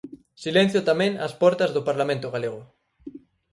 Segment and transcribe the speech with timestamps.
[0.43, 2.61] Silencio tamén ás portas do Parlamento galego.